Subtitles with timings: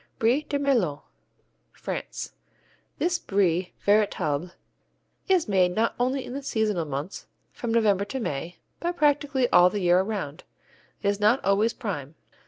[0.17, 0.99] Brie de Melun
[1.73, 2.31] France
[2.97, 4.51] This Brie véritable
[5.29, 9.69] is made not only in the seasonal months, from November to May, but practically all
[9.69, 10.43] the year around.
[11.03, 12.15] It is not always prime.